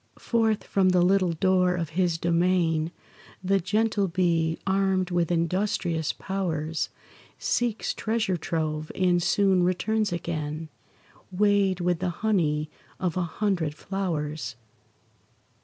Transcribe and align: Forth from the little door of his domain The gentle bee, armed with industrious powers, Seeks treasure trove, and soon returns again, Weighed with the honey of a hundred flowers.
Forth 0.17 0.63
from 0.63 0.89
the 0.89 1.01
little 1.03 1.33
door 1.33 1.75
of 1.75 1.89
his 1.89 2.17
domain 2.17 2.91
The 3.43 3.59
gentle 3.59 4.07
bee, 4.07 4.57
armed 4.65 5.11
with 5.11 5.31
industrious 5.31 6.11
powers, 6.11 6.89
Seeks 7.37 7.93
treasure 7.93 8.35
trove, 8.35 8.91
and 8.95 9.21
soon 9.21 9.61
returns 9.61 10.11
again, 10.11 10.69
Weighed 11.31 11.81
with 11.81 11.99
the 11.99 12.09
honey 12.25 12.67
of 12.99 13.15
a 13.15 13.21
hundred 13.21 13.75
flowers. 13.75 14.55